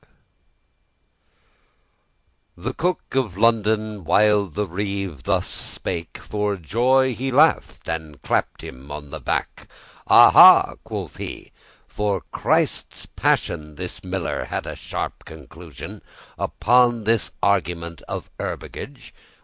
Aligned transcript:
THE 2.57 2.73
Cook 2.73 3.13
of 3.13 3.37
London, 3.37 4.03
while 4.03 4.47
the 4.47 4.65
Reeve 4.65 5.21
thus 5.25 5.45
spake, 5.45 6.17
For 6.19 6.57
joy 6.57 7.13
he 7.13 7.31
laugh'd 7.31 7.87
and 7.87 8.19
clapp'd 8.23 8.63
him 8.63 8.91
on 8.91 9.11
the 9.11 9.19
back: 9.19 9.67
"Aha!" 10.07 10.73
quoth 10.83 11.17
he, 11.17 11.51
"for 11.87 12.23
Christes 12.31 13.05
passion, 13.15 13.75
This 13.75 14.03
Miller 14.03 14.45
had 14.45 14.65
a 14.65 14.75
sharp 14.75 15.23
conclusion, 15.23 16.01
Upon 16.35 17.03
this 17.03 17.29
argument 17.43 18.01
of 18.07 18.31
herbergage. 18.39 19.13